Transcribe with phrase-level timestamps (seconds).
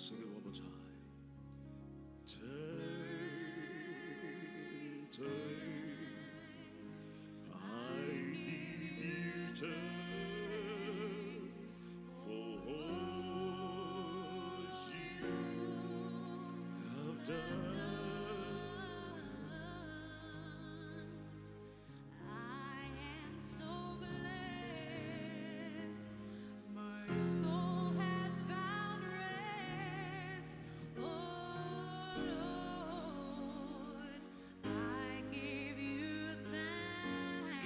[0.00, 0.89] sing it one more time.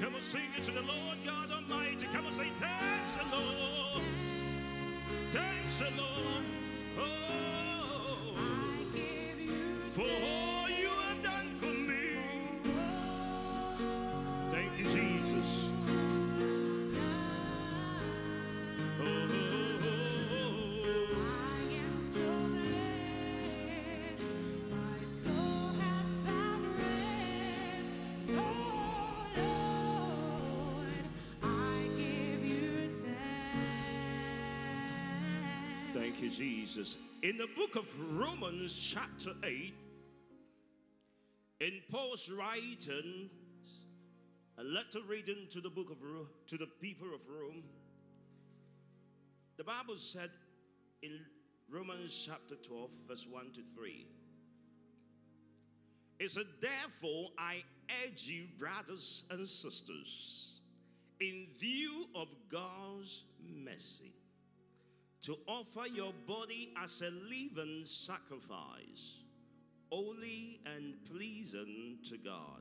[0.04, 2.06] Come and sing it to the Lord God Almighty.
[2.12, 4.02] Come and say thanks, the Lord.
[5.30, 6.44] Thanks, the Lord.
[6.98, 10.33] Oh, I give you for
[36.14, 36.96] Thank you, Jesus.
[37.24, 39.74] In the book of Romans, chapter 8,
[41.60, 43.86] in Paul's writings,
[44.56, 45.96] a letter written to the book of
[46.46, 47.64] to the people of Rome,
[49.56, 50.30] the Bible said
[51.02, 51.18] in
[51.68, 54.06] Romans chapter 12, verse 1 to 3.
[56.20, 57.64] It said, Therefore, I
[58.06, 60.60] urge you, brothers and sisters,
[61.18, 63.24] in view of God's
[63.64, 64.12] mercy,
[65.24, 69.22] to offer your body as a living sacrifice,
[69.90, 72.60] holy and pleasing to God.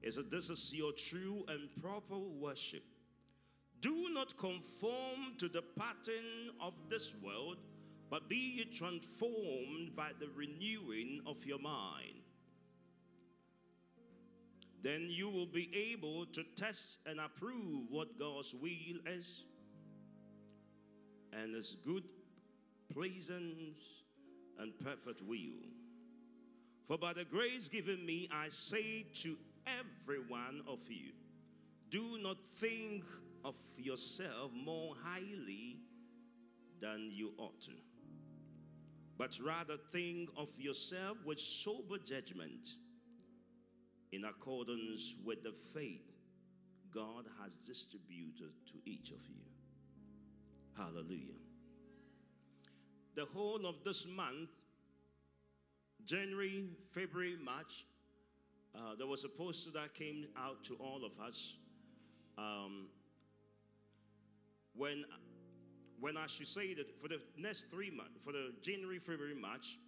[0.00, 2.84] It said, This is your true and proper worship.
[3.80, 7.56] Do not conform to the pattern of this world,
[8.08, 12.22] but be ye transformed by the renewing of your mind.
[14.80, 19.44] Then you will be able to test and approve what God's will is
[21.42, 22.04] and his good,
[22.92, 23.76] pleasant,
[24.58, 25.68] and perfect will.
[26.86, 29.36] For by the grace given me, I say to
[29.66, 31.12] every one of you,
[31.90, 33.04] do not think
[33.44, 35.78] of yourself more highly
[36.80, 37.72] than you ought to,
[39.16, 42.76] but rather think of yourself with sober judgment
[44.12, 46.12] in accordance with the faith
[46.92, 49.53] God has distributed to each of you.
[50.76, 51.38] Hallelujah.
[53.14, 54.50] The whole of this month,
[56.04, 57.86] January, February, March,
[58.74, 61.54] uh, there was a poster that came out to all of us.
[62.36, 62.88] Um,
[64.74, 65.04] when,
[66.00, 69.78] when I should say that for the next three months, for the January, February, March,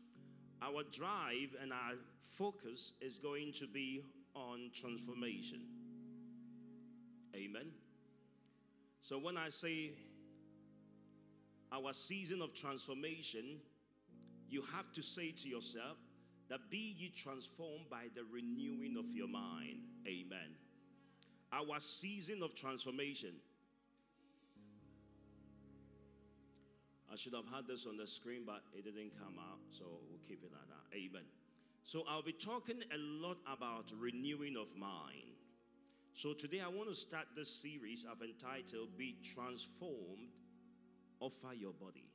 [0.62, 1.94] our drive and our
[2.38, 4.02] focus is going to be
[4.34, 5.62] on transformation.
[7.34, 7.72] Amen.
[9.00, 9.92] So when I say
[11.72, 13.58] our season of transformation,
[14.48, 15.96] you have to say to yourself
[16.48, 19.80] that be ye transformed by the renewing of your mind.
[20.06, 20.54] Amen.
[21.52, 23.32] Our season of transformation.
[27.12, 30.20] I should have had this on the screen, but it didn't come out, so we'll
[30.28, 30.96] keep it like that.
[30.96, 31.22] Amen.
[31.82, 35.36] So I'll be talking a lot about renewing of mind.
[36.14, 40.32] So today I want to start this series I've entitled Be Transformed,
[41.20, 42.10] Offer Your Body.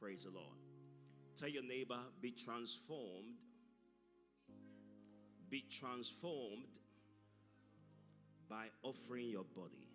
[0.00, 0.56] Praise the Lord.
[1.36, 3.36] Tell your neighbor, be transformed.
[5.50, 6.78] Be transformed
[8.48, 9.86] by offering your body.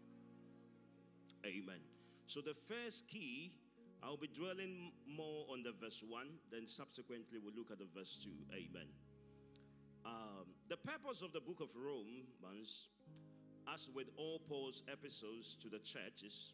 [1.46, 1.80] Amen.
[2.28, 3.52] So the first key,
[4.02, 8.18] I'll be dwelling more on the verse 1, then subsequently we'll look at the verse
[8.24, 8.30] 2.
[8.54, 8.88] Amen.
[10.06, 12.88] Um, the purpose of the book of Romans,
[13.74, 16.54] as with all Paul's epistles to the churches,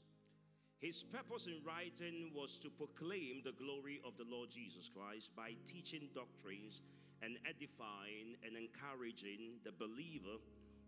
[0.80, 5.52] his purpose in writing was to proclaim the glory of the Lord Jesus Christ by
[5.66, 6.82] teaching doctrines
[7.22, 10.40] and edifying and encouraging the believer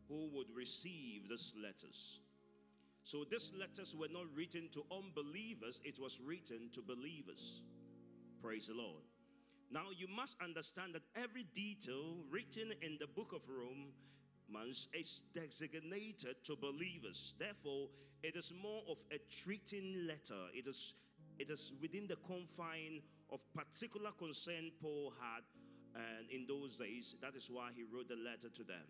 [0.07, 2.21] who would receive these letters.
[3.03, 7.61] So these letters were not written to unbelievers, it was written to believers.
[8.41, 9.03] Praise the Lord.
[9.71, 13.41] Now you must understand that every detail written in the book of
[14.93, 17.35] Is designated to believers.
[17.39, 17.87] Therefore,
[18.23, 20.47] it is more of a treating letter.
[20.53, 20.93] It is
[21.39, 23.01] it is within the confine
[23.31, 25.43] of particular concern Paul had
[25.95, 27.15] and in those days.
[27.21, 28.85] That is why he wrote the letter to them.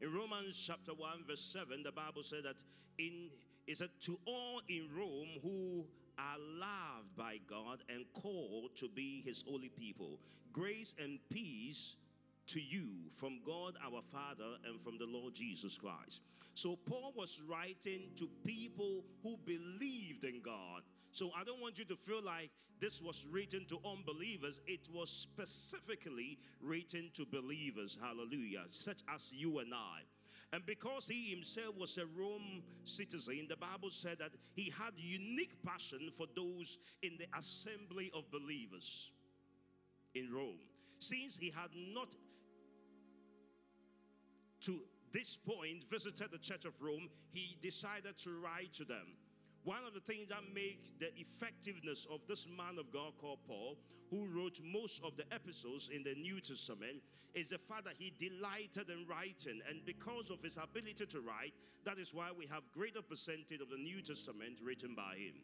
[0.00, 2.62] In Romans chapter 1, verse 7, the Bible said that
[2.98, 3.30] in
[3.66, 5.84] is that to all in Rome who
[6.18, 10.18] are loved by God and called to be his holy people.
[10.52, 11.96] Grace and peace
[12.48, 16.22] to you from God our Father and from the Lord Jesus Christ.
[16.54, 20.82] So, Paul was writing to people who believed in God.
[21.12, 22.50] So, I don't want you to feel like
[22.80, 24.60] this was written to unbelievers.
[24.66, 30.00] It was specifically written to believers, hallelujah, such as you and I.
[30.52, 35.62] And because he himself was a Rome citizen, the Bible said that he had unique
[35.62, 39.12] passion for those in the assembly of believers
[40.14, 40.58] in Rome.
[40.98, 42.14] Since he had not
[44.68, 44.80] to
[45.12, 49.16] this point visited the church of Rome, he decided to write to them.
[49.64, 53.78] One of the things that make the effectiveness of this man of God called Paul,
[54.10, 57.00] who wrote most of the epistles in the New Testament,
[57.34, 59.60] is the fact that he delighted in writing.
[59.68, 61.54] And because of his ability to write,
[61.84, 65.40] that is why we have greater percentage of the New Testament written by him.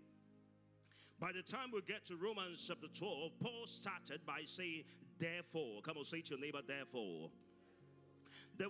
[1.19, 4.85] By the time we get to Romans chapter 12, Paul started by saying,
[5.19, 7.31] Therefore, come on, say to your neighbor, therefore.
[8.57, 8.69] The,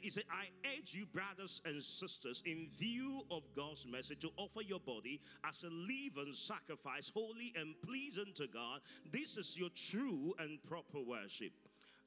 [0.00, 0.46] he said, I
[0.76, 5.64] urge you, brothers and sisters, in view of God's message, to offer your body as
[5.64, 8.80] a living sacrifice, holy and pleasing to God.
[9.12, 11.52] This is your true and proper worship.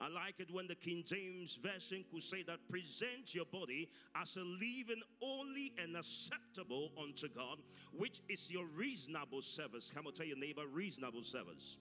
[0.02, 4.38] I like it when the King James Version could say that present your body as
[4.38, 7.58] a living holy and acceptable unto God,
[7.92, 9.92] which is your reasonable service.
[9.94, 11.78] Come on, tell your neighbor, reasonable service.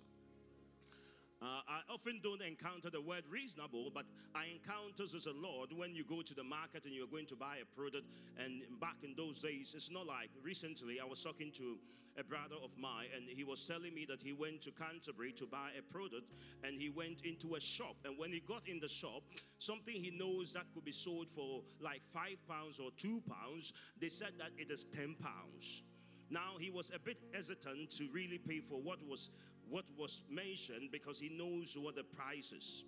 [1.40, 4.04] Uh, I often don't encounter the word reasonable, but
[4.34, 7.36] I encounter as a Lord when you go to the market and you're going to
[7.36, 8.06] buy a product.
[8.36, 11.78] And back in those days, it's not like recently I was talking to
[12.18, 15.46] a brother of mine, and he was telling me that he went to Canterbury to
[15.46, 17.94] buy a product, and he went into a shop.
[18.04, 19.22] And when he got in the shop,
[19.60, 24.08] something he knows that could be sold for like five pounds or two pounds, they
[24.08, 25.84] said that it is ten pounds.
[26.30, 29.30] Now he was a bit hesitant to really pay for what was
[29.70, 32.84] what was mentioned because he knows what the price is.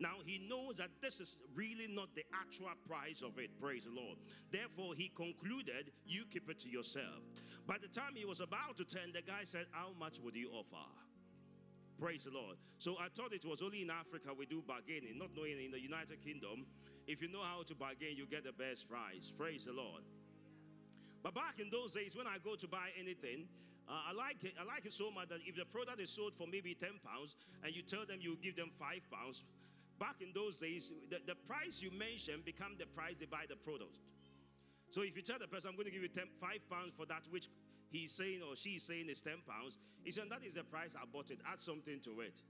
[0.00, 3.50] Now he knows that this is really not the actual price of it.
[3.60, 4.18] Praise the Lord.
[4.50, 7.22] Therefore, he concluded, You keep it to yourself.
[7.66, 10.50] By the time he was about to turn, the guy said, How much would you
[10.50, 10.90] offer?
[11.98, 12.56] Praise the Lord.
[12.78, 15.80] So I thought it was only in Africa we do bargaining, not knowing in the
[15.80, 16.66] United Kingdom,
[17.06, 19.32] if you know how to bargain, you get the best price.
[19.36, 20.02] Praise the Lord.
[21.22, 23.46] But back in those days, when I go to buy anything,
[23.88, 24.54] uh, I like it.
[24.60, 27.36] I like it so much that if the product is sold for maybe ten pounds,
[27.62, 29.44] and you tell them you give them five pounds,
[29.98, 33.56] back in those days, the, the price you mention become the price they buy the
[33.56, 34.00] product.
[34.88, 37.06] So if you tell the person, I'm going to give you 10, five pounds for
[37.06, 37.48] that which
[37.90, 41.04] he's saying or she's saying is ten pounds, he said that is the price I
[41.04, 41.38] bought it.
[41.50, 42.40] Add something to it.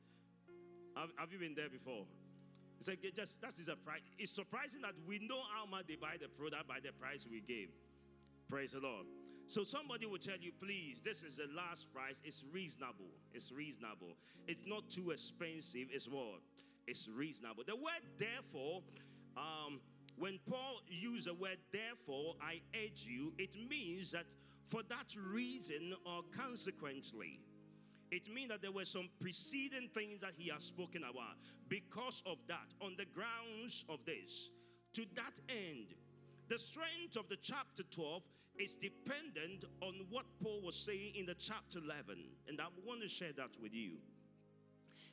[0.97, 2.07] Have, have you been there before?
[2.79, 4.01] It's like just that is a price.
[4.19, 7.41] It's surprising that we know how much they buy the product by the price we
[7.41, 7.71] gave.
[8.49, 9.07] Praise the Lord.
[9.47, 12.23] So somebody will tell you, please, this is the last price.
[12.25, 13.11] It's reasonable.
[13.33, 14.17] It's reasonable.
[14.49, 15.89] It's not too expensive.
[15.93, 16.41] It's what?
[16.87, 17.63] It's reasonable.
[17.67, 18.83] The word therefore,
[19.37, 19.81] um,
[20.17, 24.25] when Paul used the word therefore, I urge you, it means that
[24.67, 27.41] for that reason or consequently.
[28.11, 31.37] It means that there were some preceding things that he has spoken about.
[31.69, 34.51] Because of that, on the grounds of this,
[34.93, 35.95] to that end,
[36.49, 38.23] the strength of the chapter 12
[38.59, 42.17] is dependent on what Paul was saying in the chapter 11.
[42.49, 43.99] And I want to share that with you.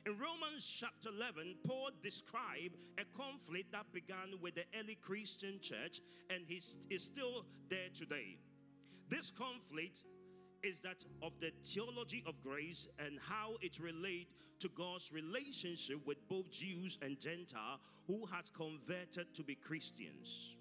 [0.04, 6.00] In Romans chapter 11, Paul described a conflict that began with the early Christian church
[6.28, 8.38] and is still there today.
[9.08, 10.04] This conflict
[10.64, 14.30] is that of the theology of grace and how it relates
[14.60, 20.56] to God's relationship with both Jews and Gentile who has converted to be Christians.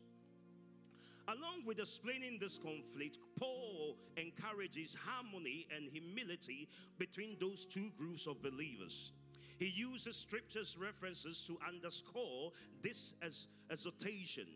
[1.28, 8.42] Along with explaining this conflict, Paul encourages harmony and humility between those two groups of
[8.42, 9.12] believers.
[9.60, 12.51] He uses scriptures references to underscore
[12.82, 14.48] this as exhortation.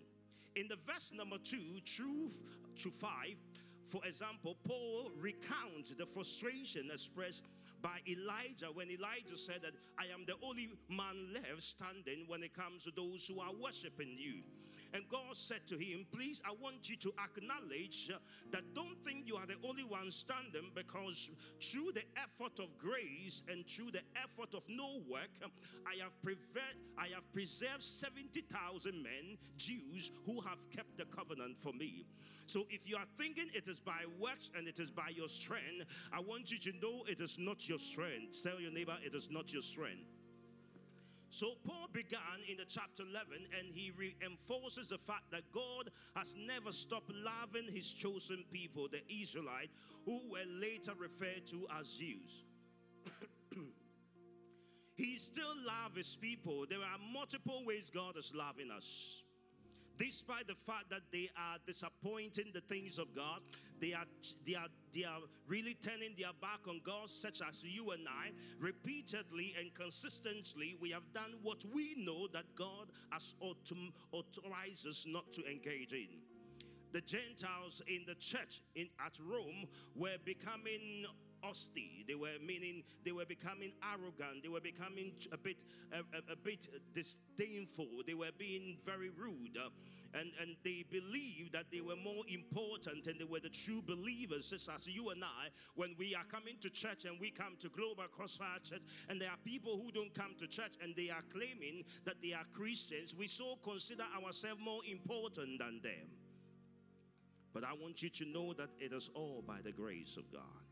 [0.55, 2.41] In the verse number two, truth
[2.79, 3.37] to five,
[3.85, 7.43] for example, Paul recounts the frustration expressed
[7.81, 12.55] by Elijah when Elijah said that I am the only man left standing when it
[12.55, 14.41] comes to those who are worshiping you.
[14.95, 19.35] And God said to him, Please, I want you to acknowledge that don't think you
[19.35, 21.29] are the only one standing because
[21.61, 25.31] through the effort of grace and through the effort of no work,
[25.85, 31.73] I have, prever- I have preserved 70,000 men, Jews, who have kept the covenant for
[31.73, 32.05] me.
[32.45, 35.87] So if you are thinking it is by works and it is by your strength,
[36.13, 38.41] I want you to know it is not your strength.
[38.41, 40.14] Tell your neighbor, it is not your strength.
[41.29, 46.35] So Paul began in the chapter 11 and he reinforces the fact that God has
[46.37, 49.69] never stopped loving his chosen people, the Israelite,
[50.05, 52.45] who were later referred to as Jews.
[54.95, 56.65] he still loves his people.
[56.69, 59.23] There are multiple ways God is loving us
[59.97, 63.41] despite the fact that they are disappointing the things of God,
[63.79, 64.05] they are
[64.45, 68.31] they are they are really turning their back on God, such as you and I,
[68.59, 75.31] repeatedly and consistently, we have done what we know that God has authorized us not
[75.33, 76.07] to engage in.
[76.93, 79.65] The Gentiles in the church in at Rome
[79.95, 81.05] were becoming
[81.43, 82.03] austere.
[82.07, 84.43] They were meaning they were becoming arrogant.
[84.43, 85.57] They were becoming a bit
[85.91, 88.03] a, a, a bit disdainful.
[88.07, 89.57] They were being very rude.
[90.17, 94.49] And, and they believed that they were more important and they were the true believers,
[94.49, 97.69] just as you and I, when we are coming to church and we come to
[97.69, 101.23] Global Crossfire Church, and there are people who don't come to church and they are
[101.33, 106.07] claiming that they are Christians, we so consider ourselves more important than them.
[107.53, 110.64] But I want you to know that it is all by the grace of God.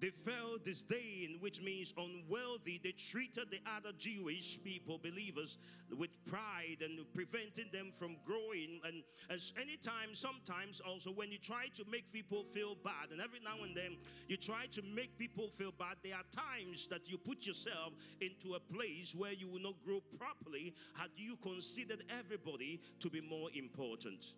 [0.00, 2.78] They felt disdain, which means unworthy.
[2.82, 5.58] They treated the other Jewish people, believers,
[5.90, 8.80] with pride and preventing them from growing.
[8.84, 13.40] And as anytime, sometimes also, when you try to make people feel bad, and every
[13.40, 17.18] now and then you try to make people feel bad, there are times that you
[17.18, 22.80] put yourself into a place where you will not grow properly had you considered everybody
[23.00, 24.34] to be more important.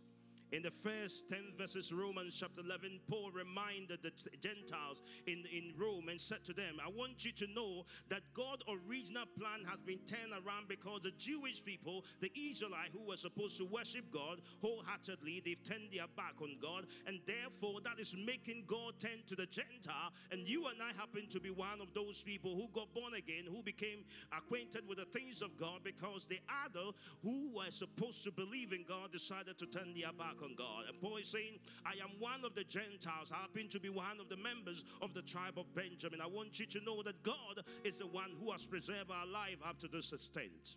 [0.52, 6.08] In the first 10 verses, Romans chapter 11, Paul reminded the Gentiles in, in Rome
[6.08, 10.00] and said to them, I want you to know that God's original plan has been
[10.06, 15.42] turned around because the Jewish people, the Israelites who were supposed to worship God wholeheartedly,
[15.44, 19.46] they've turned their back on God, and therefore that is making God turn to the
[19.46, 20.10] Gentile.
[20.32, 23.44] And you and I happen to be one of those people who got born again,
[23.46, 24.02] who became
[24.36, 26.90] acquainted with the things of God because the other
[27.22, 30.84] who were supposed to believe in God decided to turn their back on God.
[30.88, 33.32] And Paul is saying, I am one of the Gentiles.
[33.32, 36.20] I happen to be one of the members of the tribe of Benjamin.
[36.20, 39.58] I want you to know that God is the one who has preserved our life
[39.66, 40.76] up to this extent.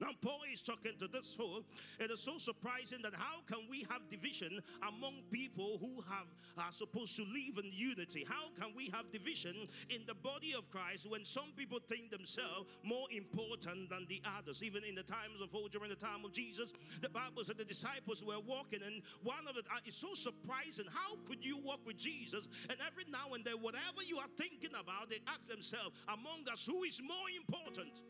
[0.00, 1.62] Now, Paul is talking to this fool.
[1.98, 6.26] It is so surprising that how can we have division among people who have
[6.58, 8.24] are supposed to live in unity?
[8.28, 9.54] How can we have division
[9.90, 14.62] in the body of Christ when some people think themselves more important than the others?
[14.62, 17.64] Even in the times of old, during the time of Jesus, the Bible said the
[17.64, 20.86] disciples were walking, and one of it uh, so surprising.
[20.92, 22.48] How could you walk with Jesus?
[22.68, 26.66] And every now and then, whatever you are thinking about, they ask themselves, among us,
[26.66, 28.02] who is more important?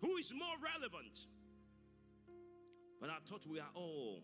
[0.00, 1.26] Who is more relevant?
[3.00, 4.22] But I thought we are all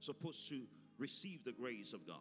[0.00, 0.62] supposed to
[0.98, 2.16] receive the grace of God.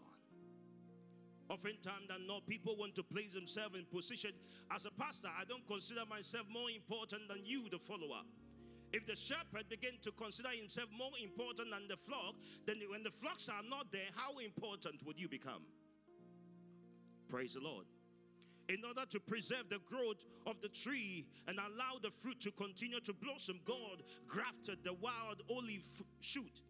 [1.50, 4.32] Oftentimes than not, people want to place themselves in position.
[4.74, 8.24] As a pastor, I don't consider myself more important than you, the follower.
[8.92, 12.36] If the shepherd begin to consider himself more important than the flock,
[12.66, 15.64] then when the flocks are not there, how important would you become?
[17.30, 17.86] Praise the Lord
[18.70, 23.00] in order to preserve the growth of the tree and allow the fruit to continue
[23.02, 25.86] to blossom, God grafted the wild olive
[26.20, 26.62] shoot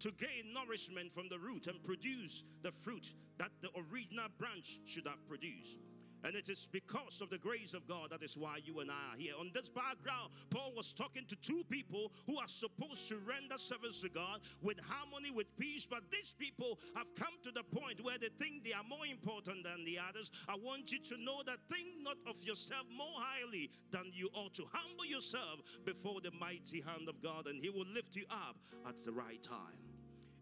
[0.00, 5.06] to gain nourishment from the root and produce the fruit that the original branch should
[5.06, 5.85] have produced.
[6.26, 9.14] And it is because of the grace of God that is why you and I
[9.14, 9.34] are here.
[9.38, 14.00] On this background, Paul was talking to two people who are supposed to render service
[14.00, 15.86] to God with harmony, with peace.
[15.88, 19.62] But these people have come to the point where they think they are more important
[19.62, 20.32] than the others.
[20.48, 24.54] I want you to know that think not of yourself more highly than you ought
[24.54, 24.64] to.
[24.72, 28.56] Humble yourself before the mighty hand of God, and He will lift you up
[28.88, 29.78] at the right time.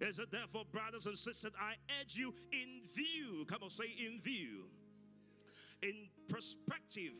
[0.00, 4.22] Is it therefore, brothers and sisters, I urge you in view, come on, say in
[4.22, 4.64] view
[5.82, 7.14] in perspective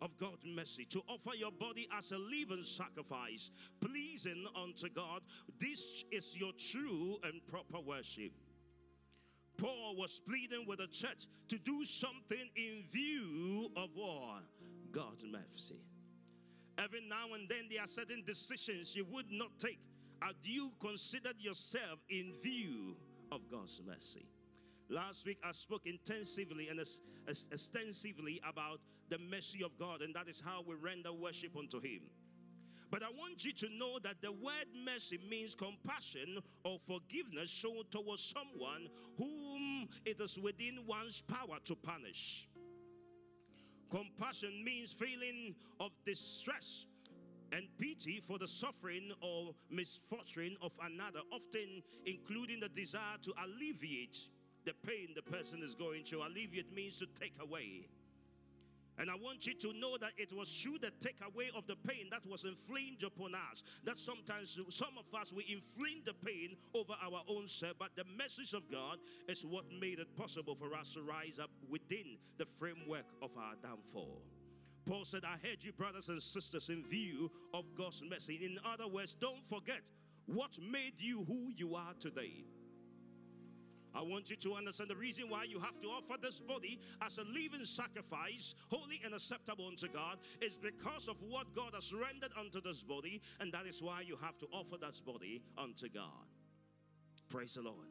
[0.00, 3.50] of God's mercy, to offer your body as a living sacrifice,
[3.80, 5.22] pleasing unto God.
[5.60, 8.32] This is your true and proper worship.
[9.56, 14.42] Paul was pleading with the church to do something in view of what?
[14.90, 15.80] God's mercy.
[16.78, 19.78] Every now and then there are certain decisions you would not take.
[20.20, 22.96] Had you considered yourself in view
[23.30, 24.26] of God's mercy?
[24.92, 26.78] Last week I spoke intensively and
[27.26, 32.02] extensively about the mercy of God, and that is how we render worship unto Him.
[32.90, 37.84] But I want you to know that the word mercy means compassion or forgiveness shown
[37.90, 42.46] towards someone whom it is within one's power to punish.
[43.88, 46.84] Compassion means feeling of distress
[47.52, 54.28] and pity for the suffering or misfortune of another, often including the desire to alleviate
[54.64, 56.26] the pain the person is going through.
[56.26, 57.86] Alleviate means to take away.
[58.98, 62.08] And I want you to know that it was through the takeaway of the pain
[62.10, 63.62] that was inflicted upon us.
[63.84, 68.04] That sometimes some of us we inflict the pain over our own self, but the
[68.16, 72.44] message of God is what made it possible for us to rise up within the
[72.58, 74.22] framework of our downfall.
[74.84, 78.40] Paul said, I heard you, brothers and sisters, in view of God's mercy.
[78.44, 79.80] In other words, don't forget
[80.26, 82.44] what made you who you are today.
[83.94, 87.18] I want you to understand the reason why you have to offer this body as
[87.18, 92.32] a living sacrifice, holy and acceptable unto God, is because of what God has rendered
[92.38, 96.26] unto this body, and that is why you have to offer that body unto God.
[97.28, 97.88] Praise the Lord.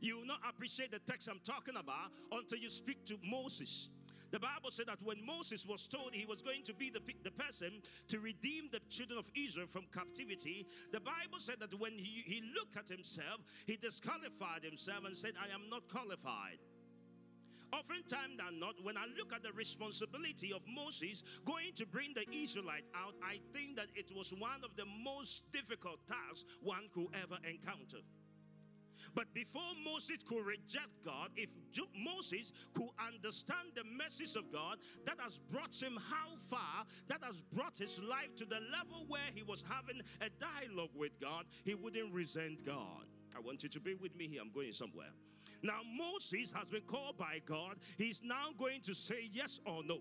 [0.00, 3.88] You will not appreciate the text I'm talking about until you speak to Moses.
[4.30, 7.30] The Bible said that when Moses was told he was going to be the, the
[7.30, 12.22] person to redeem the children of Israel from captivity, the Bible said that when he,
[12.26, 16.58] he looked at himself, he disqualified himself and said, I am not qualified.
[17.72, 22.24] Oftentimes than not, when I look at the responsibility of Moses going to bring the
[22.34, 27.08] Israelite out, I think that it was one of the most difficult tasks one could
[27.14, 27.98] ever encounter.
[29.14, 31.50] But before Moses could reject God, if
[31.96, 37.42] Moses could understand the message of God that has brought him how far, that has
[37.52, 41.74] brought his life to the level where he was having a dialogue with God, he
[41.74, 43.06] wouldn't resent God.
[43.36, 44.40] I want you to be with me here.
[44.42, 45.10] I'm going somewhere.
[45.62, 47.76] Now, Moses has been called by God.
[47.96, 49.98] He's now going to say yes or no.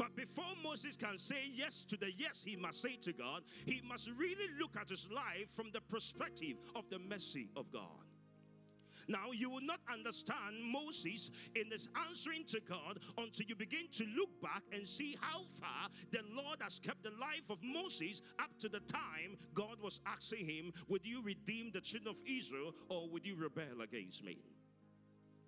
[0.00, 3.82] But before Moses can say yes to the yes he must say to God, he
[3.86, 8.06] must really look at his life from the perspective of the mercy of God.
[9.08, 14.06] Now, you will not understand Moses in his answering to God until you begin to
[14.16, 18.50] look back and see how far the Lord has kept the life of Moses up
[18.60, 23.06] to the time God was asking him, Would you redeem the children of Israel or
[23.10, 24.38] would you rebel against me?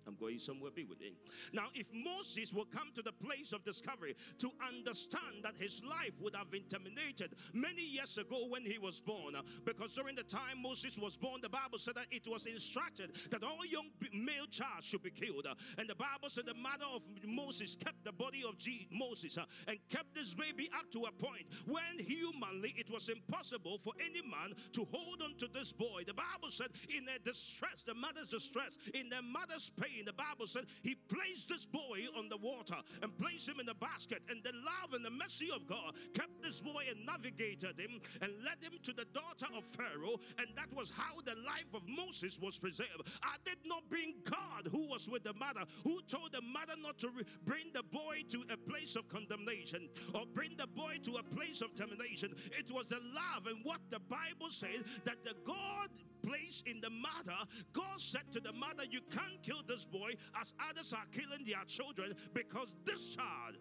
[0.07, 1.13] I'm going somewhere be with him.
[1.53, 6.13] Now, if Moses will come to the place of discovery to understand that his life
[6.19, 9.35] would have been terminated many years ago when he was born,
[9.65, 13.43] because during the time Moses was born, the Bible said that it was instructed that
[13.43, 15.47] all young male child should be killed.
[15.77, 19.45] And the Bible said the mother of Moses kept the body of Je- Moses uh,
[19.67, 24.21] and kept this baby up to a point when humanly it was impossible for any
[24.21, 26.03] man to hold on to this boy.
[26.05, 30.47] The Bible said in their distress, the mother's distress, in their mother's pain, the Bible
[30.47, 34.21] said he placed this boy on the water and placed him in a basket.
[34.29, 38.31] And the love and the mercy of God kept this boy and navigated him and
[38.43, 40.19] led him to the daughter of Pharaoh.
[40.37, 43.07] And that was how the life of Moses was preserved.
[43.21, 46.97] I did not bring God who was with the mother, who told the mother not
[46.99, 51.15] to re- bring the boy to a place of condemnation or bring the boy to
[51.17, 52.33] a place of termination.
[52.57, 55.89] It was the love and what the Bible says that the God
[56.23, 57.37] placed in the mother,
[57.73, 61.63] God said to the mother, You can't kill this boy as others are killing their
[61.67, 63.57] children because this child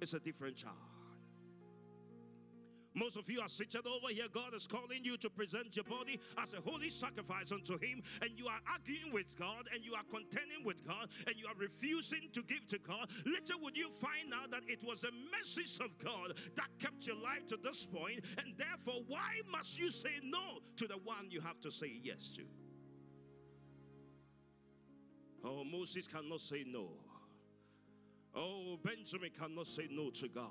[0.00, 0.74] is a different child.
[2.96, 4.24] Most of you are sitting over here.
[4.32, 8.30] God is calling you to present your body as a holy sacrifice unto Him, and
[8.36, 12.30] you are arguing with God, and you are contending with God, and you are refusing
[12.32, 13.10] to give to God.
[13.26, 17.16] Little would you find out that it was a message of God that kept your
[17.16, 21.42] life to this point, and therefore, why must you say no to the one you
[21.42, 22.44] have to say yes to?
[25.46, 26.88] Oh, Moses cannot say no.
[28.38, 30.50] Oh, Benjamin cannot say no to God.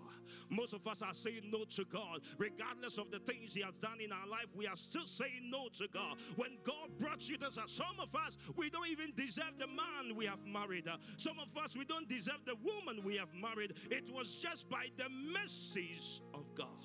[0.50, 2.22] Most of us are saying no to God.
[2.40, 5.68] Regardless of the things He has done in our life, we are still saying no
[5.74, 6.18] to God.
[6.36, 10.16] When God brought you to us, some of us, we don't even deserve the man
[10.16, 10.88] we have married.
[10.88, 13.74] Uh, Some of us, we don't deserve the woman we have married.
[13.92, 16.85] It was just by the mercies of God.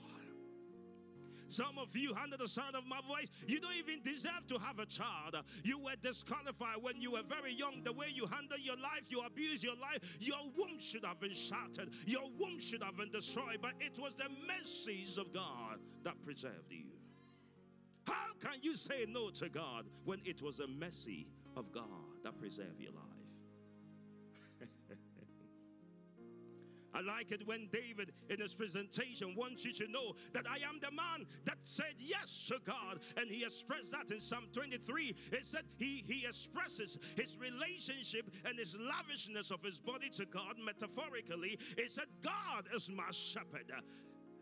[1.50, 4.78] Some of you, under the sound of my voice, you don't even deserve to have
[4.78, 5.36] a child.
[5.64, 7.82] You were disqualified when you were very young.
[7.82, 11.34] The way you handled your life, you abused your life, your womb should have been
[11.34, 13.58] shattered, your womb should have been destroyed.
[13.60, 16.86] But it was the mercies of God that preserved you.
[18.06, 21.84] How can you say no to God when it was a mercy of God
[22.22, 23.19] that preserved your life?
[26.92, 30.80] I like it when David, in his presentation, wants you to know that I am
[30.80, 33.00] the man that said yes to God.
[33.16, 35.14] And he expressed that in Psalm 23.
[35.32, 40.56] It said he, he expresses his relationship and his lavishness of his body to God
[40.64, 41.58] metaphorically.
[41.76, 43.70] It said, God is my shepherd,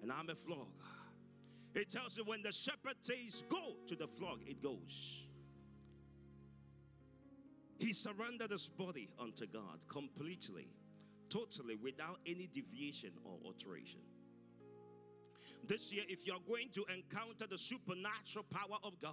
[0.02, 0.68] and I'm a flock.
[1.74, 5.22] It tells you when the shepherd says, Go to the flock, it goes.
[7.78, 10.68] He surrendered his body unto God completely
[11.30, 14.00] totally without any deviation or alteration.
[15.66, 19.12] This year, if you're going to encounter the supernatural power of God,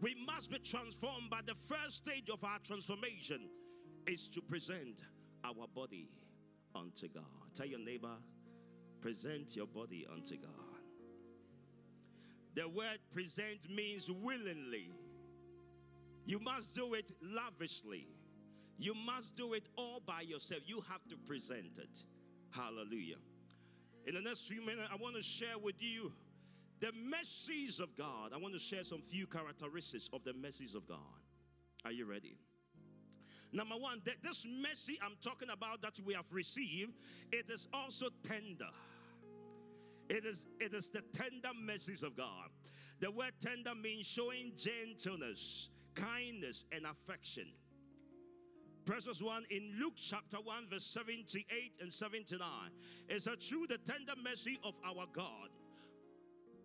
[0.00, 1.30] we must be transformed.
[1.30, 3.48] But the first stage of our transformation
[4.06, 5.02] is to present
[5.44, 6.08] our body
[6.74, 7.24] unto God.
[7.54, 8.16] Tell your neighbor,
[9.00, 10.50] present your body unto God.
[12.54, 14.90] The word present means willingly.
[16.26, 18.06] You must do it lavishly.
[18.82, 20.62] You must do it all by yourself.
[20.66, 22.04] You have to present it.
[22.50, 23.16] Hallelujah.
[24.06, 26.12] In the next few minutes, I want to share with you
[26.80, 28.32] the mercies of God.
[28.34, 30.98] I want to share some few characteristics of the mercies of God.
[31.84, 32.36] Are you ready?
[33.52, 36.98] Number one, this mercy I'm talking about that we have received,
[37.30, 38.70] it is also tender.
[40.08, 42.48] It is, it is the tender mercies of God.
[42.98, 47.46] The word tender means showing gentleness, kindness, and affection.
[48.84, 52.40] Precious one in Luke chapter 1, verse 78 and 79
[53.08, 55.50] is a true the tender mercy of our God,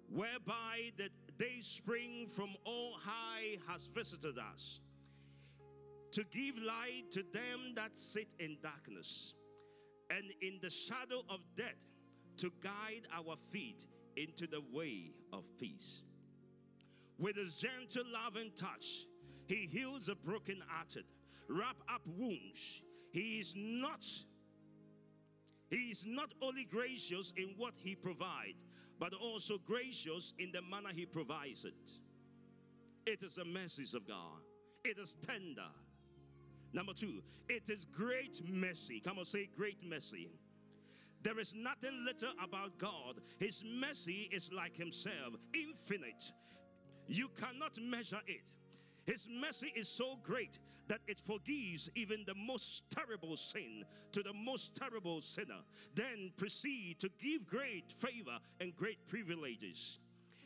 [0.10, 4.80] whereby the day spring from all high has visited us
[6.12, 9.36] to give light to them that sit in darkness
[10.10, 11.86] and in the shadow of death
[12.38, 16.02] to guide our feet into the way of peace.
[17.20, 19.06] With his gentle loving touch,
[19.48, 21.06] he heals the brokenhearted,
[21.50, 22.82] wrap up wounds.
[23.12, 24.06] He is not
[25.70, 28.58] he is not only gracious in what he provides,
[29.00, 31.92] but also gracious in the manner he provides it.
[33.06, 34.42] It is a message of God.
[34.86, 35.70] It is tender.
[36.74, 39.00] Number two, it is great mercy.
[39.00, 40.30] Come on, say great mercy.
[41.22, 43.20] There is nothing little about God.
[43.40, 46.32] His mercy is like Himself, infinite.
[47.08, 48.42] You cannot measure it.
[49.08, 54.34] His mercy is so great that it forgives even the most terrible sin to the
[54.34, 55.62] most terrible sinner.
[55.96, 60.00] Then proceed to give great favor and great privileges.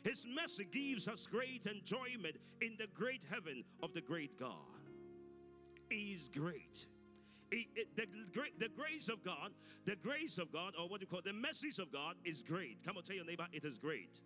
[0.04, 4.56] His mercy gives us great enjoyment in the great heaven of the great God.
[5.90, 6.86] Is great.
[7.50, 8.06] It- the,
[8.58, 9.52] the grace of God,
[9.84, 12.82] the grace of God, or what you call the message of God is great.
[12.84, 14.20] Come on, tell your neighbor, it is great.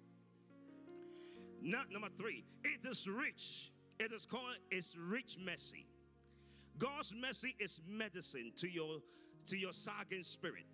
[1.63, 3.73] Not number three, it is rich.
[3.99, 5.87] It is called it's rich mercy.
[6.79, 8.99] God's mercy is medicine to your
[9.47, 10.67] to your sagging spirit,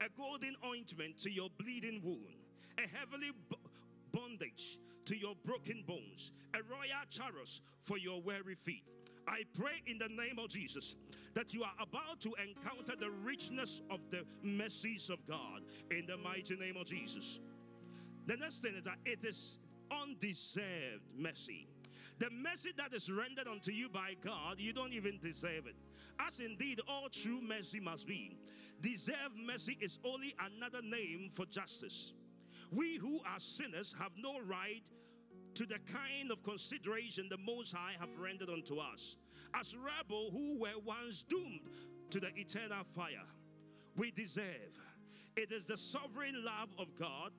[0.00, 2.36] a golden ointment to your bleeding wound,
[2.78, 3.56] a heavily b-
[4.12, 8.84] bondage to your broken bones, a royal chariot for your weary feet.
[9.26, 10.96] I pray in the name of Jesus
[11.34, 16.16] that you are about to encounter the richness of the mercies of God in the
[16.16, 17.40] mighty name of Jesus.
[18.26, 19.58] The next thing is that it is
[19.90, 21.66] undeserved mercy.
[22.20, 25.74] The mercy that is rendered unto you by God, you don't even deserve it.
[26.20, 28.36] As indeed all true mercy must be.
[28.82, 32.12] Deserved mercy is only another name for justice.
[32.70, 34.82] We who are sinners have no right
[35.54, 39.16] to the kind of consideration the Most High have rendered unto us.
[39.54, 41.70] As rebel who were once doomed
[42.10, 43.26] to the eternal fire,
[43.96, 44.78] we deserve.
[45.36, 47.32] It is the sovereign love of God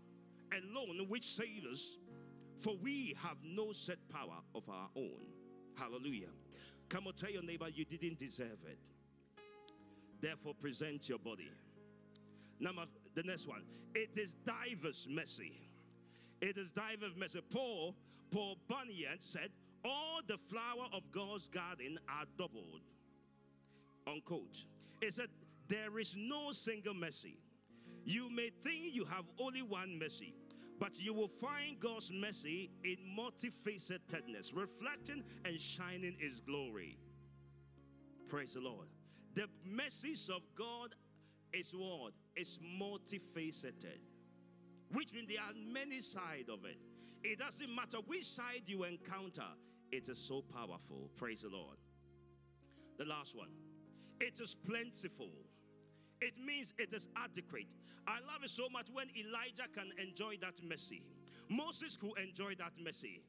[0.51, 1.97] alone which saves us,
[2.61, 5.25] for we have no set power of our own.
[5.77, 6.29] Hallelujah.
[6.89, 8.77] Come on, tell your neighbor you didn't deserve it.
[10.21, 11.49] Therefore, present your body.
[12.59, 12.83] Number
[13.15, 13.63] the next one.
[13.95, 15.53] It is diverse mercy.
[16.41, 17.41] It is diverse mercy.
[17.49, 17.95] Paul,
[18.29, 19.49] Paul Bunyan said,
[19.83, 22.81] All the flower of God's garden are doubled.
[24.07, 24.65] Unquote.
[25.01, 25.27] It said,
[25.67, 27.37] There is no single mercy.
[28.03, 30.33] You may think you have only one mercy,
[30.81, 36.97] but you will find God's mercy in multifacetedness, reflecting and shining His glory.
[38.27, 38.87] Praise the Lord.
[39.35, 40.95] The mercies of God
[41.53, 42.13] is what?
[42.35, 43.99] Is multifaceted.
[44.91, 46.77] Which means there are many sides of it.
[47.23, 49.45] It doesn't matter which side you encounter,
[49.91, 51.11] it is so powerful.
[51.15, 51.77] Praise the Lord.
[52.97, 53.51] The last one.
[54.19, 55.29] It is plentiful.
[56.21, 57.73] It means it is adequate.
[58.07, 61.03] I love it so much when Elijah can enjoy that mercy.
[61.49, 63.21] Moses could enjoy that mercy.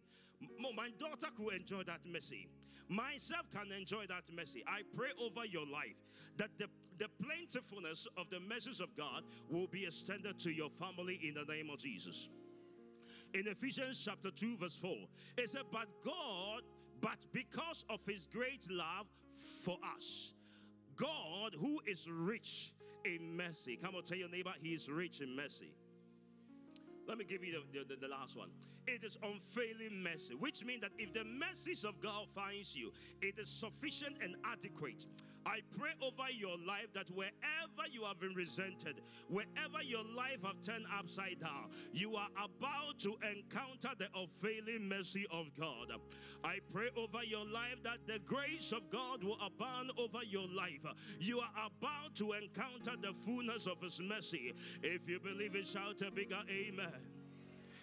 [0.59, 2.49] My daughter could enjoy that mercy.
[2.89, 4.63] Myself can enjoy that mercy.
[4.67, 5.97] I pray over your life
[6.37, 6.67] that the,
[6.99, 11.51] the plentifulness of the message of God will be extended to your family in the
[11.51, 12.29] name of Jesus.
[13.35, 14.91] In Ephesians chapter 2, verse 4,
[15.39, 16.63] it said, But God,
[17.01, 19.07] but because of his great love
[19.65, 20.35] for us,
[20.97, 22.75] God, who is rich
[23.05, 23.77] in mercy.
[23.77, 25.73] Come on, tell your neighbor, he is rich in mercy.
[27.07, 28.51] Let me give you the, the, the last one.
[28.87, 33.39] It is unfailing mercy, which means that if the mercies of God finds you, it
[33.39, 35.07] is sufficient and adequate.
[35.47, 40.63] I pray over your life that wherever you have been resented, wherever your life have
[40.63, 45.91] turned upside down, you are about to encounter the unfailing mercy of God.
[46.45, 50.85] I pray over your life that the grace of God will abound over your life.
[51.19, 54.53] You are about to encounter the fullness of His mercy.
[54.83, 57.22] If you believe it, shout a bigger amen.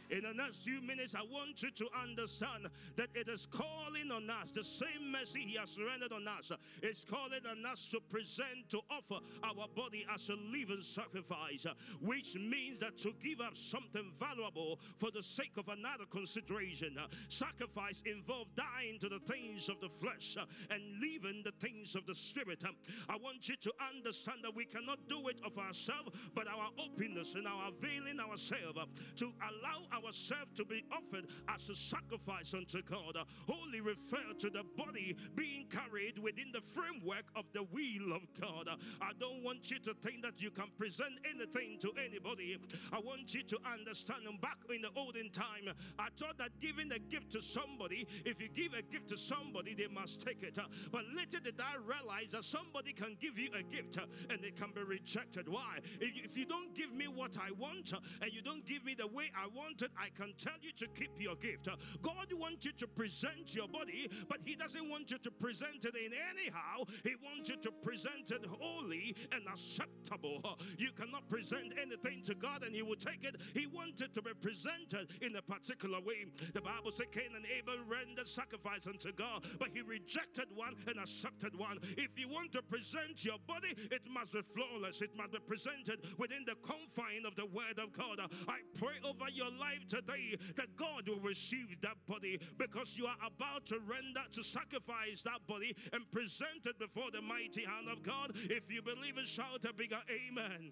[0.09, 4.29] In the next few minutes, I want you to understand that it is calling on
[4.29, 6.51] us the same mercy He has rendered on us.
[6.81, 11.65] It's calling on us to present, to offer our body as a living sacrifice,
[12.01, 16.97] which means that to give up something valuable for the sake of another consideration.
[17.27, 20.37] Sacrifice involves dying to the things of the flesh
[20.71, 22.63] and leaving the things of the spirit.
[23.07, 27.35] I want you to understand that we cannot do it of ourselves, but our openness
[27.35, 28.79] and our availing ourselves
[29.17, 34.63] to allow ourselves to be offered as a sacrifice unto God, wholly refer to the
[34.77, 38.69] body being carried within the framework of the will of God.
[39.01, 42.57] I don't want you to think that you can present anything to anybody.
[42.91, 44.25] I want you to understand.
[44.27, 48.41] And back in the olden time, I thought that giving a gift to somebody, if
[48.41, 50.57] you give a gift to somebody, they must take it.
[50.91, 53.97] But later did I realize that somebody can give you a gift
[54.29, 55.47] and it can be rejected.
[55.47, 55.79] Why?
[55.99, 59.31] If you- don't give me what I want and you don't give me the way
[59.35, 61.67] I want I can tell you to keep your gift.
[61.67, 65.85] Uh, God wants you to present your body, but He doesn't want you to present
[65.85, 66.83] it in anyhow.
[67.03, 70.41] He wants you to present it holy and acceptable.
[70.43, 73.35] Uh, You cannot present anything to God and He will take it.
[73.53, 76.25] He wanted to be presented in a particular way.
[76.53, 80.99] The Bible said Cain and Abel rendered sacrifice unto God, but he rejected one and
[80.99, 81.79] accepted one.
[81.97, 85.01] If you want to present your body, it must be flawless.
[85.01, 88.19] It must be presented within the confine of the Word of God.
[88.47, 93.17] I pray over your life today that God will receive that body because you are
[93.25, 98.03] about to render, to sacrifice that body and present it before the mighty hand of
[98.03, 98.31] God.
[98.49, 100.71] If you believe it, shout a bigger amen.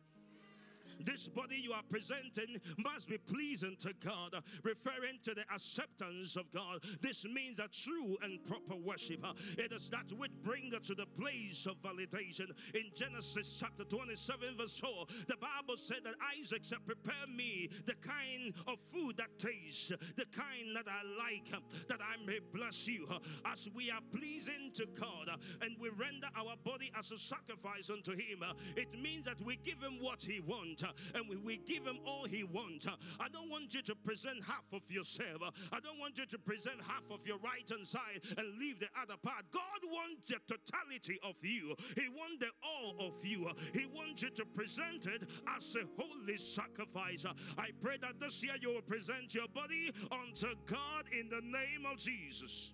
[1.00, 6.52] This body you are presenting must be pleasing to God, referring to the acceptance of
[6.52, 6.80] God.
[7.02, 9.26] This means a true and proper worship.
[9.58, 12.52] It is that which brings us to the place of validation.
[12.74, 17.96] In Genesis chapter 27, verse 4, the Bible said that Isaac said, Prepare me the
[17.96, 21.52] kind of food that tastes, the kind that I like,
[21.88, 23.08] that I may bless you.
[23.46, 25.30] As we are pleasing to God
[25.62, 28.44] and we render our body as a sacrifice unto Him,
[28.76, 30.84] it means that we give Him what He wants
[31.16, 32.88] and we, we give Him all He wants.
[33.20, 36.82] I don't want you to present half of yourself, I don't want you to present
[36.82, 39.46] half of your right hand side and leave the other part.
[39.52, 43.50] God wants the totality of you, He wants the all of you.
[43.74, 45.24] He wants you to present it
[45.56, 47.26] as a holy sacrifice.
[47.58, 51.86] I pray that this year you will present your body unto God in the name
[51.92, 52.74] of Jesus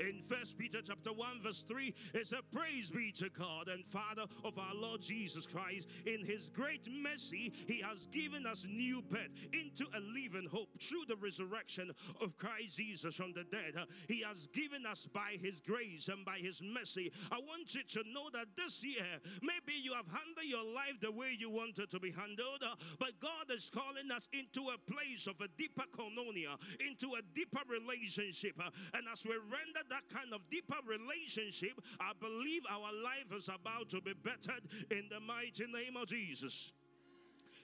[0.00, 4.24] in first peter chapter 1 verse 3 it said praise be to god and father
[4.44, 5.88] of our lord jesus christ.
[6.06, 11.04] In his great mercy he has given us new birth into a living hope through
[11.08, 13.74] the resurrection of christ jesus from the dead.
[14.08, 17.12] He has given us by his grace and by his mercy.
[17.30, 19.04] I want you to know that this year
[19.42, 22.64] maybe you have handled your life the way you wanted to be handled
[22.98, 27.60] but god is calling us into a place of a deeper koinonia into a deeper
[27.68, 28.60] relationship.
[28.92, 33.88] And as we render that kind of deeper relationship, I believe our life is about
[33.90, 36.72] to be bettered in the mighty name of Jesus.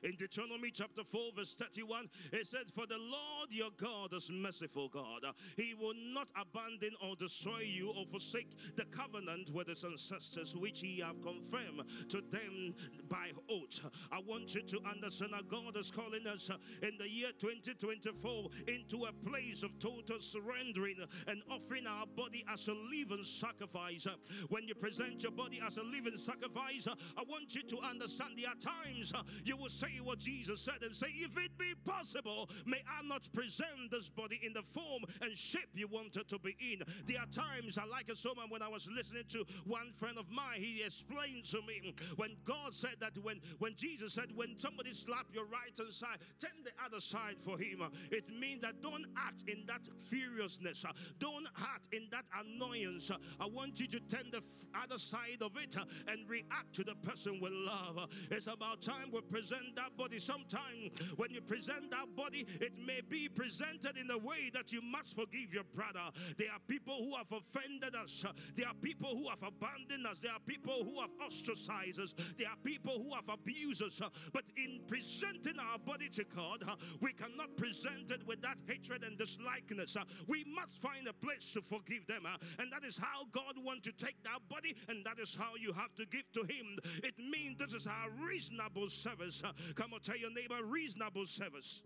[0.03, 4.89] In Deuteronomy chapter 4, verse 31, it said, For the Lord your God is merciful
[4.89, 5.27] God.
[5.57, 10.81] He will not abandon or destroy you or forsake the covenant with his ancestors, which
[10.81, 12.75] he have confirmed to them
[13.11, 13.91] by oath.
[14.11, 16.51] I want you to understand that God is calling us
[16.83, 22.69] in the year 2024 into a place of total surrendering and offering our body as
[22.69, 24.07] a living sacrifice.
[24.49, 28.51] When you present your body as a living sacrifice, I want you to understand there
[28.51, 29.13] are times
[29.45, 33.29] you will say what Jesus said and say, If it be possible, may I not
[33.33, 36.83] present this body in the form and shape you wanted to be in.
[37.07, 40.31] There are times I like so much when I was listening to one friend of
[40.31, 44.93] mine, he explained to me when God said that when, when Jesus said, When somebody
[44.93, 47.83] slap your right hand side, turn the other side for him.
[48.11, 50.85] It means that don't act in that furiousness,
[51.19, 53.11] don't act in that annoyance.
[53.41, 54.43] I want you to turn the
[54.81, 55.77] other side of it
[56.09, 58.09] and react to the person with love.
[58.31, 60.19] It's about time we present that body.
[60.19, 64.83] Sometime when you present our body, it may be presented in a way that you
[64.83, 66.05] must forgive your brother.
[66.37, 70.33] There are people who have offended us, there are people who have abandoned us, there
[70.33, 74.01] are people who have ostracized us, there are people who have abused us.
[74.33, 76.63] But in presenting our body to God,
[77.01, 79.97] we cannot present it with that hatred and dislikeness.
[80.27, 82.27] We must find a place to forgive them,
[82.59, 85.73] and that is how God wants to take that body, and that is how you
[85.73, 86.79] have to give to Him.
[87.03, 89.43] It means this is our reasonable service.
[89.75, 91.83] Come on, tell your neighbor, reasonable service.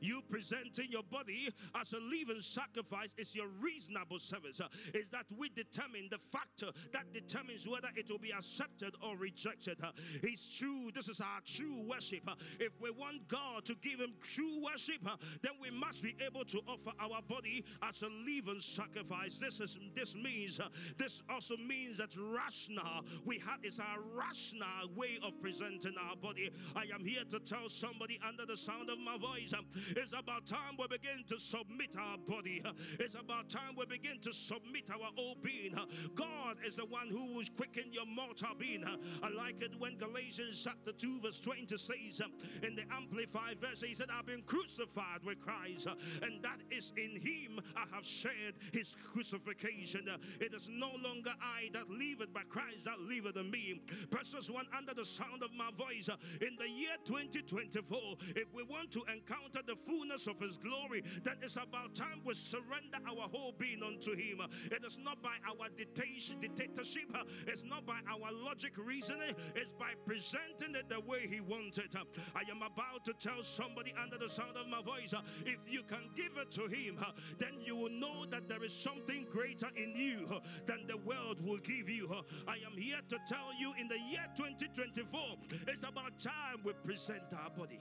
[0.00, 1.48] You presenting your body
[1.80, 4.60] as a living sacrifice is your reasonable service.
[4.60, 9.16] Uh, is that we determine the factor that determines whether it will be accepted or
[9.16, 9.78] rejected.
[9.82, 10.90] Uh, it's true.
[10.94, 12.28] This is our true worship.
[12.28, 15.02] Uh, if we want God to give Him true worship,
[15.42, 19.36] then we must be able to offer our body as a living sacrifice.
[19.36, 20.60] This is this means
[20.96, 26.50] this also means that rational we have is our rational way of presenting our body.
[26.74, 29.52] I am here to tell somebody under the sound of my voice.
[29.56, 32.62] um, it's about time we begin to submit our body.
[32.98, 35.74] It's about time we begin to submit our whole being.
[36.14, 38.84] God is the one who will quicken your mortal being.
[39.22, 42.20] I like it when Galatians chapter 2, verse 20 says
[42.62, 45.88] in the Amplified verse, he said, I've been crucified with Christ,
[46.22, 50.08] and that is in him I have shared his crucifixion.
[50.40, 53.80] It is no longer I that liveth, but Christ that liveth in me.
[54.10, 56.08] Precious one, under the sound of my voice,
[56.40, 57.98] in the year 2024,
[58.36, 62.34] if we want to encounter the fullness of his glory, then it's about time we
[62.34, 64.40] surrender our whole being unto him.
[64.70, 70.74] It is not by our dictatorship, it's not by our logic reasoning, it's by presenting
[70.74, 71.94] it the way he wants it.
[72.34, 76.10] I am about to tell somebody under the sound of my voice if you can
[76.14, 76.98] give it to him,
[77.38, 80.26] then you will know that there is something greater in you
[80.66, 82.08] than the world will give you.
[82.46, 85.20] I am here to tell you in the year 2024,
[85.68, 87.80] it's about time we present our body.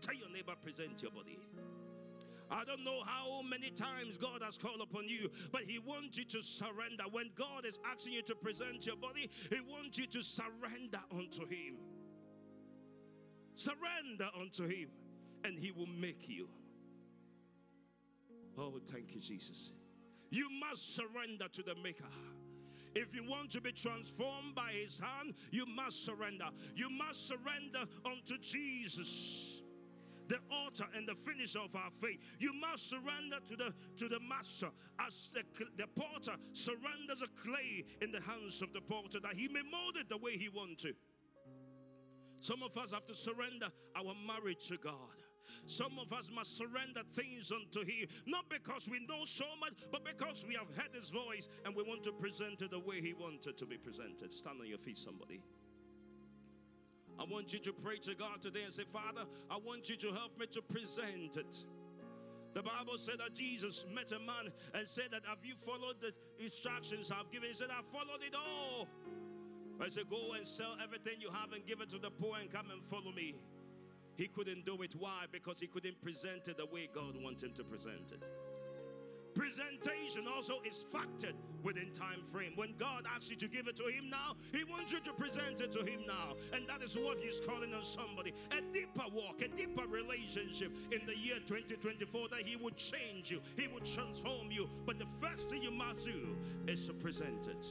[0.00, 1.38] Tell your neighbor, present your body.
[2.50, 6.24] I don't know how many times God has called upon you, but He wants you
[6.26, 7.04] to surrender.
[7.10, 11.46] When God is asking you to present your body, He wants you to surrender unto
[11.46, 11.76] Him.
[13.54, 14.88] Surrender unto Him,
[15.44, 16.48] and He will make you.
[18.56, 19.72] Oh, thank you, Jesus.
[20.30, 22.04] You must surrender to the Maker.
[22.94, 26.46] If you want to be transformed by His hand, you must surrender.
[26.74, 29.62] You must surrender unto Jesus
[30.28, 32.18] the author and the finisher of our faith.
[32.38, 34.68] You must surrender to the to the master
[35.00, 35.42] as the,
[35.76, 39.96] the potter surrenders a clay in the hands of the potter that he may mold
[39.96, 40.94] it the way he wants to.
[42.40, 44.94] Some of us have to surrender our marriage to God.
[45.66, 50.04] Some of us must surrender things unto Him, not because we know so much, but
[50.04, 53.14] because we have heard His voice and we want to present it the way He
[53.14, 54.32] wanted to be presented.
[54.32, 55.42] Stand on your feet, somebody.
[57.18, 60.12] I want you to pray to God today and say, Father, I want you to
[60.12, 61.64] help me to present it.
[62.54, 66.12] The Bible said that Jesus met a man and said that have you followed the
[66.42, 67.48] instructions I've given?
[67.48, 68.88] He said, I followed it all.
[69.80, 72.50] I said, Go and sell everything you have and give it to the poor and
[72.50, 73.34] come and follow me.
[74.16, 74.94] He couldn't do it.
[74.98, 75.26] Why?
[75.30, 78.24] Because he couldn't present it the way God wanted him to present it.
[79.34, 82.52] Presentation also is factored within time frame.
[82.56, 85.60] When God asks you to give it to Him now, He wants you to present
[85.60, 88.32] it to Him now, and that is what He's calling on somebody.
[88.52, 93.40] A deeper walk, a deeper relationship in the year 2024 that He would change you,
[93.56, 94.68] He would transform you.
[94.86, 97.66] But the first thing you must do is to present it.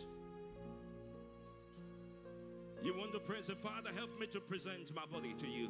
[2.83, 5.69] You want to pray say, Father, help me to present my body to you.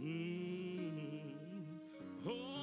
[0.00, 1.34] Mm.
[2.26, 2.61] Oh,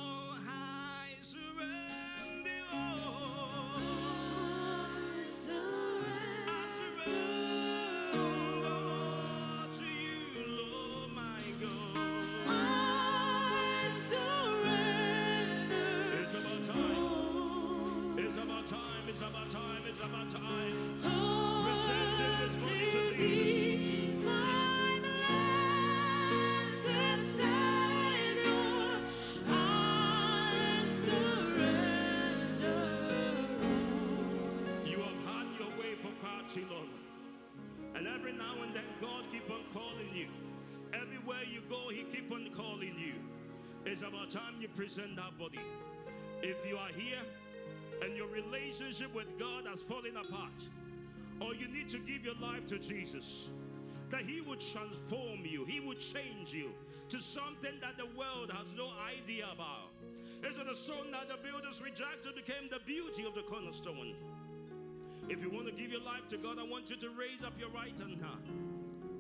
[43.86, 45.60] It's about time you present that body.
[46.41, 47.17] If you are here
[48.03, 50.61] and your relationship with God has fallen apart,
[51.39, 53.49] or you need to give your life to Jesus,
[54.09, 56.71] that He would transform you, He would change you
[57.09, 59.89] to something that the world has no idea about.
[60.43, 64.15] Is it the stone that the builders rejected became the beauty of the cornerstone?
[65.28, 67.53] If you want to give your life to God, I want you to raise up
[67.59, 68.24] your right hand.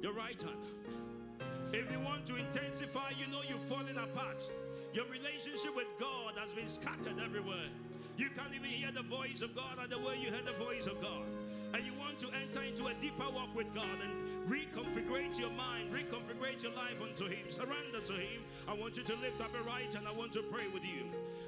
[0.01, 0.65] Your right hand.
[1.73, 4.49] If you want to intensify, you know you've fallen apart.
[4.93, 7.69] Your relationship with God has been scattered everywhere.
[8.19, 10.87] You can't even hear the voice of God and the way you heard the voice
[10.87, 11.23] of God.
[11.73, 14.11] And you want to enter into a deeper walk with God and
[14.51, 18.43] reconfigure your mind, reconfigure your life unto Him, surrender to Him.
[18.67, 21.05] I want you to lift up a right and I want to pray with you.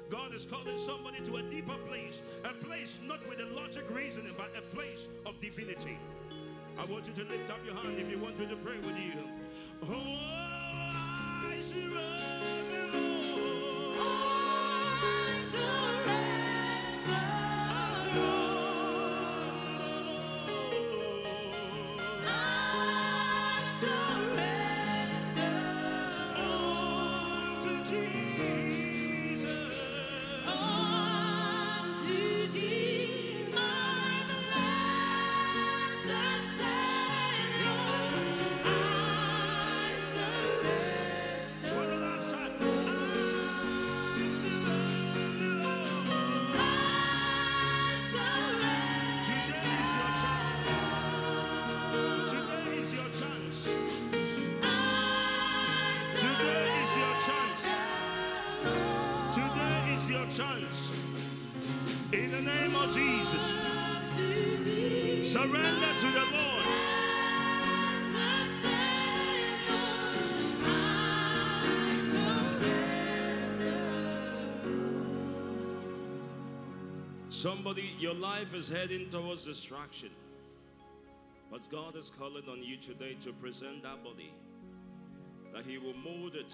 [0.08, 4.32] God is calling somebody to a deeper place, a place not with a logic reasoning,
[4.38, 5.98] but a place of divinity.
[6.78, 8.96] I want you to lift up your hand if you want me to pray with
[8.96, 9.12] you.
[9.90, 13.98] Oh, I surrender, Lord.
[13.98, 14.32] Oh,
[15.04, 15.31] I
[62.82, 63.44] of Jesus,
[65.30, 66.66] surrender to the Lord.
[77.28, 80.10] Somebody, your life is heading towards destruction.
[81.50, 84.32] But God is calling on you today to present that body,
[85.52, 86.52] that He will mold it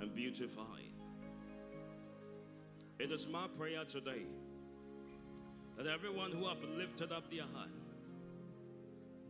[0.00, 0.92] and beautify it.
[2.98, 4.22] It is my prayer today
[5.76, 7.70] that everyone who have lifted up their hand,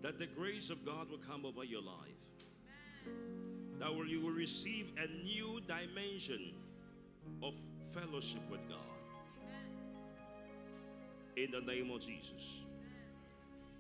[0.03, 1.97] that the grace of God will come over your life.
[3.79, 6.53] That will, you will receive a new dimension
[7.43, 7.55] of
[7.89, 8.79] fellowship with God
[11.37, 12.63] in the name of Jesus.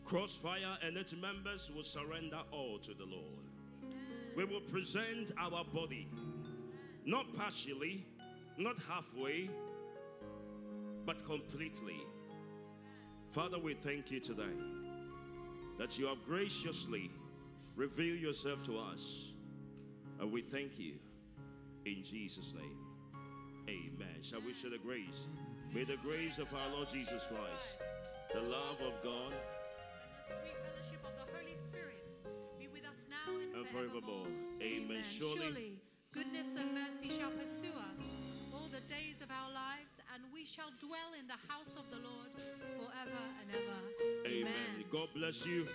[0.04, 3.94] Crossfire and its members will surrender all to the Lord.
[4.36, 6.08] We will present our body,
[7.04, 8.04] not partially,
[8.58, 9.48] not halfway,
[11.06, 12.02] but completely.
[13.36, 14.56] Father, we thank you today
[15.78, 17.10] that you have graciously
[17.76, 19.34] revealed yourself to us.
[20.18, 20.94] And we thank you
[21.84, 22.78] in Jesus' name.
[23.68, 24.22] Amen.
[24.22, 25.26] Shall we share the grace?
[25.70, 27.76] May the grace of our Lord Jesus Christ,
[28.32, 32.06] the love of God, and the sweet fellowship of the Holy Spirit
[32.58, 34.28] be with us now and, forevermore.
[34.62, 35.02] Amen.
[35.02, 35.78] Surely-
[36.10, 38.22] goodness and mercy shall pursue us
[38.76, 42.28] the days of our lives, and we shall dwell in the house of the Lord
[42.76, 44.28] forever and ever.
[44.28, 44.84] Amen.
[44.92, 45.66] God bless you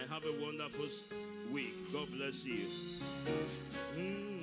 [0.00, 0.88] and have a wonderful
[1.52, 1.74] week.
[1.92, 2.64] God bless you.
[3.98, 4.42] Mm.